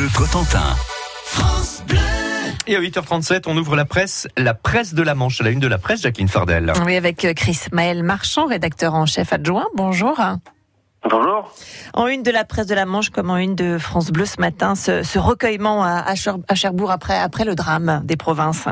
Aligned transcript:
Bleu 0.00 0.08
Cotentin. 0.16 0.62
Et 2.66 2.74
à 2.74 2.80
8h37, 2.80 3.42
on 3.48 3.56
ouvre 3.58 3.76
la 3.76 3.84
presse, 3.84 4.26
la 4.38 4.54
presse 4.54 4.94
de 4.94 5.02
la 5.02 5.14
Manche, 5.14 5.42
la 5.42 5.50
une 5.50 5.58
de 5.60 5.66
la 5.66 5.76
presse, 5.76 6.00
Jacqueline 6.00 6.26
Fardel. 6.28 6.72
Oui, 6.86 6.96
avec 6.96 7.22
euh, 7.26 7.34
Chris 7.34 7.58
Maël 7.70 8.02
Marchand, 8.02 8.46
rédacteur 8.46 8.94
en 8.94 9.04
chef 9.04 9.34
adjoint. 9.34 9.66
Bonjour. 9.76 10.18
Bonjour. 11.10 11.52
En 11.92 12.06
une 12.06 12.22
de 12.22 12.30
la 12.30 12.46
presse 12.46 12.66
de 12.66 12.74
la 12.74 12.86
Manche, 12.86 13.10
comme 13.10 13.28
en 13.28 13.36
une 13.36 13.54
de 13.54 13.76
France 13.76 14.10
Bleu 14.10 14.24
ce 14.24 14.40
matin, 14.40 14.74
ce, 14.74 15.02
ce 15.02 15.18
recueillement 15.18 15.84
à, 15.84 15.98
à, 15.98 16.14
Cher- 16.14 16.38
à 16.48 16.54
Cherbourg 16.54 16.90
après, 16.90 17.18
après 17.18 17.44
le 17.44 17.54
drame 17.54 18.00
des 18.04 18.16
provinces. 18.16 18.64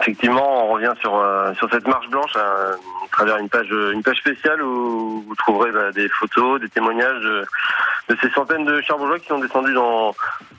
Effectivement, 0.00 0.66
on 0.66 0.72
revient 0.74 0.92
sur 1.00 1.16
euh, 1.16 1.54
sur 1.54 1.70
cette 1.70 1.86
marche 1.86 2.08
blanche 2.08 2.32
euh, 2.36 2.74
à 2.74 3.08
travers 3.12 3.36
une 3.38 3.48
page 3.48 3.70
une 3.70 4.02
page 4.02 4.18
spéciale 4.18 4.60
où 4.62 5.24
vous 5.26 5.34
trouverez 5.36 5.70
bah, 5.72 5.90
des 5.92 6.08
photos, 6.08 6.60
des 6.60 6.68
témoignages 6.68 7.20
de, 7.22 7.46
de 8.10 8.16
ces 8.20 8.28
centaines 8.30 8.64
de 8.66 8.80
Cherbourgeois 8.82 9.18
qui 9.18 9.28
sont 9.28 9.38
descendus 9.38 9.72
dans 9.72 10.14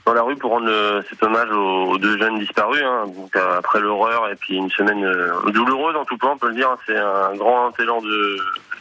dans 0.06 0.14
la 0.14 0.22
rue 0.22 0.34
pour 0.36 0.50
rendre 0.52 1.02
cet 1.08 1.22
hommage 1.22 1.50
aux, 1.52 1.90
aux 1.92 1.98
deux 1.98 2.18
jeunes 2.18 2.38
disparus. 2.40 2.82
hein. 2.84 3.04
Donc 3.06 3.36
euh, 3.36 3.58
après 3.58 3.80
l'horreur 3.80 4.28
et 4.28 4.34
puis 4.34 4.56
une 4.56 4.70
semaine 4.70 5.04
euh, 5.04 5.30
douloureuse 5.50 5.94
en 5.96 6.04
tout 6.04 6.16
point, 6.18 6.32
on 6.32 6.38
peut 6.38 6.48
le 6.48 6.54
dire. 6.54 6.70
hein. 6.70 6.78
C'est 6.86 6.98
un 6.98 7.34
grand 7.36 7.78
élan 7.78 8.00
de 8.00 8.38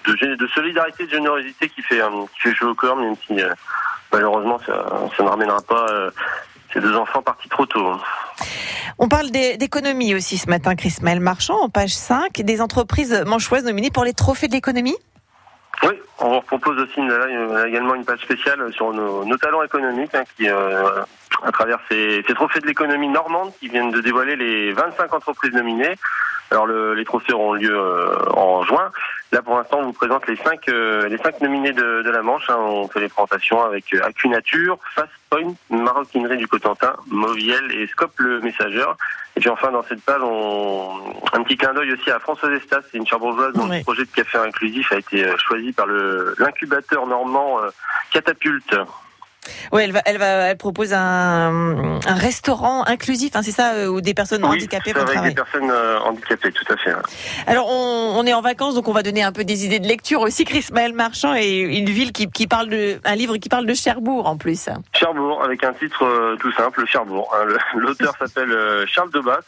de, 0.08 0.36
de 0.36 0.48
solidarité, 0.48 1.06
de 1.06 1.12
générosité 1.12 1.70
qui 1.70 1.82
fait 1.84 2.02
euh, 2.02 2.10
qui 2.34 2.50
fait 2.50 2.56
chaud 2.56 2.70
au 2.70 2.76
corps, 2.76 2.96
même 2.96 3.16
si 3.28 3.40
euh, 3.42 3.54
malheureusement 4.12 4.58
ça, 4.66 4.86
ça 5.16 5.24
ne 5.24 5.30
ramènera 5.30 5.62
pas 5.62 5.86
euh, 5.92 6.10
ces 6.74 6.80
deux 6.80 6.96
enfants 6.96 7.22
partis 7.22 7.50
trop 7.50 7.66
tôt. 7.66 7.96
On 9.00 9.08
parle 9.10 9.30
d'économie 9.30 10.16
aussi 10.16 10.38
ce 10.38 10.50
matin, 10.50 10.76
Chris 10.76 10.96
Maël 11.02 11.20
Marchand, 11.20 11.60
en 11.62 11.70
page 11.70 11.94
5, 11.94 12.42
des 12.42 12.62
entreprises 12.62 13.24
manchoises 13.28 13.64
nominées 13.64 13.92
pour 13.92 14.04
les 14.04 14.14
trophées 14.14 14.48
de 14.48 14.54
l'économie. 14.54 14.96
Oui, 15.84 15.94
on 16.18 16.34
vous 16.36 16.42
propose 16.42 16.80
aussi 16.82 17.00
là, 17.08 17.28
une- 17.28 17.68
également 17.68 17.94
une 17.94 18.04
page 18.06 18.22
spéciale 18.22 18.60
sur 18.74 18.92
nos, 18.94 19.38
talents 19.38 19.62
économiques 19.62 20.16
hein, 20.16 20.24
qui, 20.36 20.50
euh, 20.50 21.04
à 21.44 21.52
travers 21.52 21.78
ces, 21.92 22.24
trophées 22.34 22.60
de 22.60 22.66
l'économie 22.66 23.08
normande 23.10 23.52
qui 23.60 23.68
viennent 23.68 23.92
de 23.92 24.02
dévoiler 24.02 24.36
les 24.36 24.74
25 24.74 25.14
entreprises 25.14 25.54
nominées. 25.54 25.94
Alors 26.50 26.66
le- 26.66 26.96
les 26.96 27.06
trophées 27.06 27.34
auront 27.34 27.54
lieu 27.54 27.78
euh, 27.78 28.16
en 28.34 28.64
juin. 28.64 28.92
Là 29.32 29.42
pour 29.42 29.58
l'instant 29.58 29.80
on 29.80 29.86
vous 29.88 29.94
présente 29.94 30.26
les 30.28 30.38
cinq 30.38 30.70
euh, 30.70 31.10
les 31.10 31.18
cinq 31.18 31.42
nominés 31.42 31.74
de, 31.74 32.02
de 32.02 32.10
la 32.10 32.22
Manche. 32.22 32.50
hein. 32.50 32.56
On 32.60 32.88
fait 32.88 33.02
les 33.02 33.10
présentations 33.10 33.62
avec 33.62 33.94
euh, 33.94 34.02
Acunature, 34.06 34.78
Fast 34.96 35.10
Point, 35.30 35.54
Maroquinerie 35.70 36.38
du 36.38 36.48
Cotentin, 36.48 36.96
Moviel 37.08 37.72
et 37.74 37.88
Scope 37.88 38.18
le 38.20 38.40
Messageur. 38.42 38.96
Et 39.36 39.40
puis 39.42 39.50
enfin 39.50 39.72
dans 39.72 39.84
cette 39.84 40.02
page 40.02 40.22
on 40.22 41.14
un 41.34 41.44
petit 41.44 41.58
clin 41.58 41.74
d'œil 41.74 41.92
aussi 41.94 42.10
à 42.10 42.20
Françoise 42.20 42.54
Estas, 42.54 42.82
c'est 42.92 42.98
une 42.98 43.06
cherbourgeoise 43.06 43.54
dont 43.54 43.70
Oui. 43.70 43.80
le 43.80 43.84
projet 43.84 44.06
de 44.06 44.12
café 44.12 44.38
inclusif 44.38 44.92
a 44.94 44.98
été 44.98 45.26
euh, 45.26 45.36
choisi 45.38 45.74
par 45.74 45.86
le 45.88 46.34
l'incubateur 46.40 47.06
normand 47.06 47.60
euh, 47.62 47.70
Catapulte. 48.12 48.76
Oui, 49.72 49.82
elle, 49.84 49.92
va, 49.92 50.02
elle, 50.06 50.18
va, 50.18 50.26
elle 50.26 50.58
propose 50.58 50.94
un, 50.94 52.00
un 52.06 52.16
restaurant 52.16 52.84
inclusif, 52.86 53.36
hein, 53.36 53.42
c'est 53.44 53.52
ça, 53.52 53.74
euh, 53.74 53.88
où 53.88 54.02
des 54.02 54.14
personnes 54.14 54.44
handicapées 54.46 54.94
vont 54.94 55.02
avec 55.02 55.14
travailler. 55.14 55.34
des 55.34 55.42
personnes 55.42 55.72
euh, 55.72 56.00
handicapées, 56.00 56.52
tout 56.52 56.66
à 56.74 56.78
fait. 56.78 56.92
hein. 56.92 57.02
Alors, 57.48 57.68
on, 57.70 58.14
on 58.18 58.26
est 58.26 58.34
en 58.34 58.42
vacances, 58.42 58.76
donc 58.76 58.88
on 58.88 58.94
va 58.94 59.04
donner 59.04 59.24
un 59.24 59.32
peu 59.32 59.44
des 59.44 59.66
idées 59.66 59.80
de 59.80 59.88
lecture 59.88 60.22
aussi. 60.22 60.46
Chris 60.46 60.66
Maël 60.72 60.94
Marchand 60.94 61.36
et 61.36 61.60
une 61.60 61.90
ville 61.90 62.12
qui, 62.12 62.28
qui 62.30 62.48
parle 62.48 62.70
de, 62.70 63.00
un 63.06 63.16
livre 63.16 63.38
qui 63.38 63.50
parle 63.50 63.66
de 63.66 63.74
Cherbourg 63.74 64.28
en 64.28 64.38
plus. 64.38 64.70
Cherbourg, 64.94 65.44
avec 65.44 65.64
un 65.64 65.74
titre 65.74 66.04
euh, 66.06 66.36
tout 66.40 66.52
simple, 66.54 66.86
Cherbourg. 66.88 67.34
hein. 67.36 67.46
L'auteur 67.78 68.14
s'appelle 68.20 68.52
euh, 68.52 68.86
Charles 68.88 69.12
Debasse. 69.12 69.44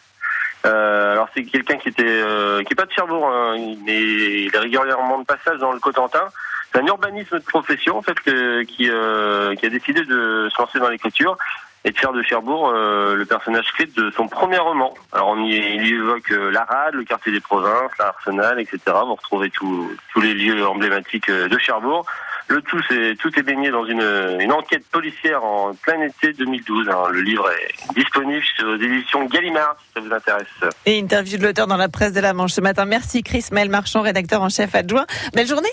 Euh, 0.65 1.13
alors 1.13 1.29
c'est 1.33 1.43
quelqu'un 1.43 1.77
qui 1.77 1.87
était 1.87 2.03
euh, 2.05 2.61
qui 2.63 2.73
est 2.73 2.75
pas 2.75 2.85
de 2.85 2.91
Cherbourg, 2.91 3.25
hein, 3.31 3.55
mais 3.85 3.95
il 4.01 4.51
est 4.53 4.57
régulièrement 4.57 5.19
de 5.19 5.23
passage 5.25 5.57
dans 5.59 5.71
le 5.71 5.79
Cotentin. 5.79 6.25
C'est 6.71 6.79
un 6.81 6.85
urbanisme 6.85 7.39
de 7.39 7.43
profession 7.43 7.97
en 7.97 8.01
fait 8.01 8.19
que- 8.19 8.63
qui 8.63 8.89
euh, 8.89 9.55
qui 9.55 9.65
a 9.65 9.69
décidé 9.69 10.01
de 10.05 10.49
se 10.53 10.61
lancer 10.61 10.79
dans 10.79 10.89
l'écriture 10.89 11.37
et 11.85 11.91
de 11.91 11.97
faire 11.97 12.11
de 12.11 12.21
Cherbourg 12.21 12.69
euh, 12.75 13.15
le 13.15 13.25
personnage 13.25 13.71
clé 13.73 13.85
de 13.85 14.11
son 14.11 14.27
premier 14.27 14.57
roman. 14.57 14.93
Alors 15.13 15.29
on 15.29 15.43
y, 15.45 15.55
il 15.55 15.87
y 15.87 15.93
évoque 15.93 16.29
euh, 16.31 16.51
la 16.51 16.65
rade, 16.65 16.93
le 16.95 17.05
quartier 17.05 17.31
des 17.31 17.39
provinces, 17.39 17.91
l'Arsenal, 17.97 18.59
etc. 18.59 18.79
Vous 19.05 19.15
retrouvez 19.15 19.49
tous 19.49 19.89
les 20.21 20.33
lieux 20.33 20.67
emblématiques 20.67 21.29
euh, 21.29 21.47
de 21.47 21.57
Cherbourg. 21.57 22.05
Le 22.49 22.61
tout, 22.63 22.81
c'est 22.89 23.15
tout 23.19 23.29
est 23.37 23.43
baigné 23.43 23.69
dans 23.69 23.85
une, 23.85 24.01
une 24.39 24.51
enquête 24.51 24.83
policière 24.91 25.43
en 25.43 25.73
plein 25.75 26.01
été 26.01 26.33
2012. 26.33 26.89
hein. 26.89 27.03
Le 27.11 27.21
livre 27.21 27.47
est 27.51 27.93
disponible 27.93 28.43
aux 28.65 28.75
éditions 28.75 29.23
Gallimard, 29.25 29.75
si 29.79 29.93
ça 29.93 29.99
vous 30.01 30.11
intéresse. 30.11 30.47
Et 30.87 30.97
interview 30.97 31.37
de 31.37 31.43
l'auteur 31.43 31.67
dans 31.67 31.77
la 31.77 31.89
presse 31.89 32.11
de 32.11 32.19
la 32.21 32.33
Manche 32.33 32.53
ce 32.53 32.61
matin. 32.61 32.85
Merci 32.85 33.21
Chris 33.21 33.45
Maël 33.51 33.69
Marchand, 33.69 34.01
rédacteur 34.01 34.41
en 34.41 34.49
chef 34.49 34.73
adjoint. 34.73 35.05
Belle 35.35 35.45
journée. 35.47 35.69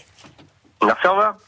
Merci, 0.83 1.07
au 1.07 1.11
revoir. 1.13 1.39